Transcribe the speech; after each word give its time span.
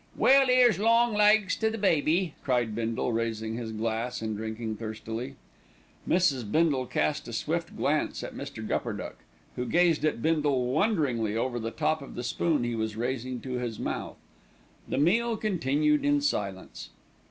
"Well, 0.17 0.49
'ere's 0.49 0.79
long 0.79 1.13
legs 1.13 1.55
to 1.57 1.69
the 1.69 1.77
baby!" 1.77 2.33
cried 2.43 2.73
Bindle, 2.73 3.13
raising 3.13 3.53
his 3.55 3.71
glass 3.71 4.19
and 4.19 4.35
drinking 4.35 4.77
thirstily. 4.77 5.35
Mrs. 6.09 6.51
Bindle 6.51 6.87
cast 6.87 7.27
a 7.27 7.31
swift 7.33 7.77
glance 7.77 8.23
at 8.23 8.33
Mr. 8.33 8.67
Gupperduck, 8.67 9.17
who 9.55 9.65
gazed 9.67 10.03
at 10.03 10.19
Bindle 10.23 10.65
wonderingly 10.71 11.37
over 11.37 11.59
the 11.59 11.69
top 11.69 12.01
of 12.01 12.15
the 12.15 12.23
spoon 12.23 12.63
he 12.63 12.73
was 12.73 12.95
raising 12.97 13.41
to 13.41 13.59
his 13.59 13.77
mouth. 13.77 14.17
The 14.89 14.97
meal 14.97 15.37
continued 15.37 16.03
in 16.03 16.19
silence. 16.19 16.89